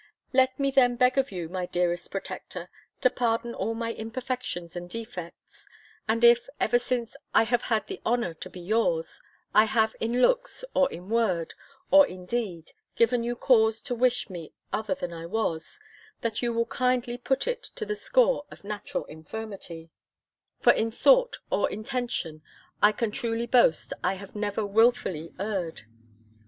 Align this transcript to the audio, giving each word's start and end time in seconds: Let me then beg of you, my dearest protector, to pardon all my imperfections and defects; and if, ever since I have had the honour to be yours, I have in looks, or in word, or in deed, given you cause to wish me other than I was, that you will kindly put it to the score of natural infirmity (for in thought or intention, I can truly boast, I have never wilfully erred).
Let 0.33 0.59
me 0.59 0.71
then 0.71 0.95
beg 0.95 1.19
of 1.19 1.31
you, 1.31 1.47
my 1.47 1.67
dearest 1.67 2.09
protector, 2.09 2.71
to 3.01 3.09
pardon 3.11 3.53
all 3.53 3.75
my 3.75 3.93
imperfections 3.93 4.75
and 4.75 4.89
defects; 4.89 5.67
and 6.07 6.23
if, 6.23 6.49
ever 6.59 6.79
since 6.79 7.15
I 7.35 7.43
have 7.43 7.61
had 7.61 7.85
the 7.85 8.01
honour 8.03 8.33
to 8.33 8.49
be 8.49 8.61
yours, 8.61 9.21
I 9.53 9.65
have 9.65 9.93
in 9.99 10.19
looks, 10.19 10.65
or 10.73 10.91
in 10.91 11.09
word, 11.11 11.53
or 11.91 12.07
in 12.07 12.25
deed, 12.25 12.71
given 12.95 13.23
you 13.23 13.35
cause 13.35 13.79
to 13.83 13.93
wish 13.93 14.27
me 14.27 14.53
other 14.73 14.95
than 14.95 15.13
I 15.13 15.27
was, 15.27 15.79
that 16.21 16.41
you 16.41 16.51
will 16.51 16.65
kindly 16.65 17.15
put 17.19 17.45
it 17.47 17.61
to 17.61 17.85
the 17.85 17.93
score 17.93 18.47
of 18.49 18.63
natural 18.63 19.05
infirmity 19.05 19.91
(for 20.59 20.73
in 20.73 20.89
thought 20.89 21.37
or 21.51 21.69
intention, 21.69 22.41
I 22.81 22.91
can 22.91 23.11
truly 23.11 23.45
boast, 23.45 23.93
I 24.03 24.15
have 24.15 24.35
never 24.35 24.65
wilfully 24.65 25.31
erred). 25.37 25.83